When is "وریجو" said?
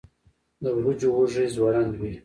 0.77-1.09